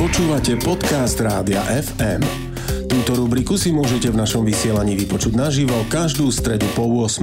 [0.00, 2.24] Počúvate podcast Rádia FM.
[2.88, 7.20] Túto rubriku si môžete v našom vysielaní vypočuť naživo každú stredu po 8.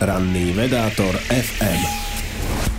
[0.00, 1.80] Ranný vedátor FM.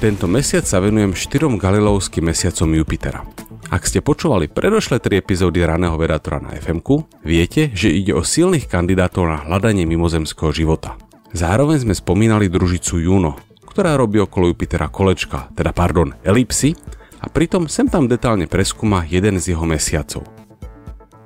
[0.02, 3.22] Tento mesiac sa venujem štyrom galilovským mesiacom Jupitera.
[3.70, 6.82] Ak ste počúvali predošlé tri epizódy raného vedátora na fm
[7.22, 10.98] viete, že ide o silných kandidátov na hľadanie mimozemského života.
[11.30, 13.38] Zároveň sme spomínali družicu Juno,
[13.70, 16.74] ktorá robí okolo Jupitera kolečka, teda pardon, elipsy,
[17.22, 20.26] a pritom sem tam detálne preskúma jeden z jeho mesiacov.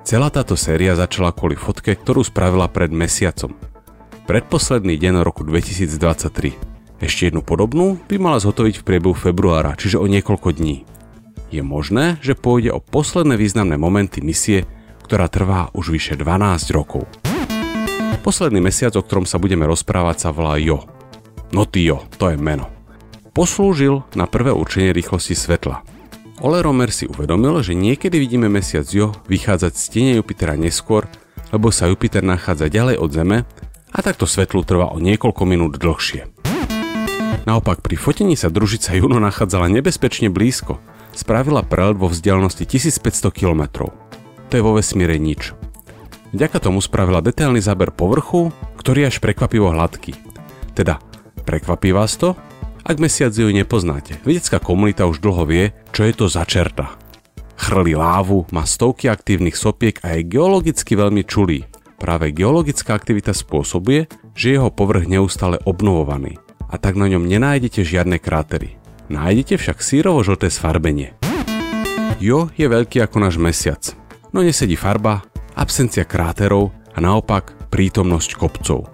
[0.06, 3.56] Celá táto séria začala kvôli fotke, ktorú spravila pred mesiacom.
[4.28, 7.00] Predposledný deň roku 2023.
[7.02, 10.86] Ešte jednu podobnú by mala zhotoviť v priebehu februára, čiže o niekoľko dní.
[11.50, 14.68] Je možné, že pôjde o posledné významné momenty misie,
[15.02, 17.06] ktorá trvá už vyše 12 rokov.
[18.26, 20.82] Posledný mesiac, o ktorom sa budeme rozprávať, sa volá Jo.
[21.54, 22.66] No Jo, to je meno.
[23.30, 25.95] Poslúžil na prvé určenie rýchlosti svetla.
[26.44, 31.08] Ole Romer si uvedomil, že niekedy vidíme mesiac Jo vychádzať z tiene Jupitera neskôr,
[31.48, 33.38] lebo sa Jupiter nachádza ďalej od Zeme
[33.88, 36.28] a takto svetlu trvá o niekoľko minút dlhšie.
[37.48, 40.76] Naopak pri fotení sa družica Juno nachádzala nebezpečne blízko.
[41.16, 43.88] Spravila prelet vo vzdialenosti 1500 km.
[44.50, 45.56] To je vo vesmíre nič.
[46.36, 50.12] Vďaka tomu spravila detailný záber povrchu, ktorý je až prekvapivo hladký.
[50.76, 51.00] Teda,
[51.48, 52.36] prekvapí vás to?
[52.86, 56.94] Ak mesiac ju nepoznáte, vedecká komunita už dlho vie, čo je to za čerta.
[57.58, 61.66] Chrli lávu, má stovky aktívnych sopiek a je geologicky veľmi čulý.
[61.98, 64.06] Práve geologická aktivita spôsobuje,
[64.38, 66.38] že jeho povrch neustále obnovovaný
[66.70, 68.78] a tak na ňom nenájdete žiadne krátery.
[69.10, 71.18] Nájdete však sírovo-žlté sfarbenie.
[72.22, 73.82] Jo je veľký ako náš mesiac,
[74.30, 75.26] no nesedí farba,
[75.58, 78.86] absencia kráterov a naopak prítomnosť kopcov.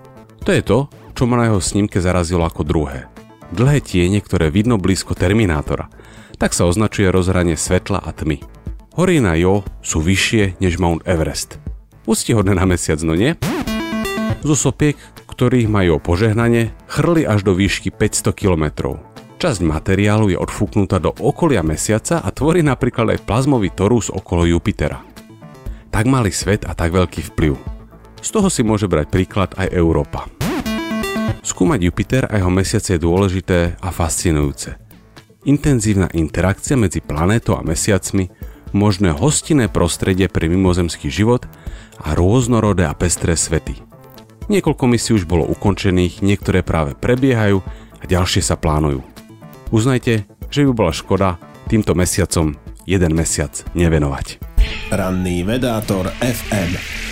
[0.49, 3.12] To je to, čo ma na jeho snímke zarazilo ako druhé.
[3.53, 5.93] Dlhé tiene, ktoré vidno blízko Terminátora,
[6.41, 8.41] tak sa označuje rozhranie svetla a tmy.
[8.97, 11.61] Hory na Jo sú vyššie než Mount Everest.
[12.09, 13.39] Ústihodné na mesiac, no nie?
[14.43, 18.99] Zo sopiek, ktorých majú požehnanie, chrli až do výšky 500 km.
[19.39, 25.13] Časť materiálu je odfúknutá do okolia mesiaca a tvorí napríklad aj plazmový torus okolo Jupitera
[25.93, 27.55] tak malý svet a tak veľký vplyv.
[28.25, 30.42] Z toho si môže brať príklad aj Európa.
[31.43, 34.79] Skúmať Jupiter a jeho mesiace je dôležité a fascinujúce.
[35.43, 38.31] Intenzívna interakcia medzi planétou a mesiacmi,
[38.71, 41.45] možné hostinné prostredie pre mimozemský život
[41.99, 43.83] a rôznorodé a pestré svety.
[44.51, 47.63] Niekoľko misií už bolo ukončených, niektoré práve prebiehajú
[47.99, 49.03] a ďalšie sa plánujú.
[49.71, 51.39] Uznajte, že by bola škoda
[51.71, 52.55] týmto mesiacom
[52.85, 54.43] jeden mesiac nevenovať.
[54.91, 57.12] Ranný vedátor FM.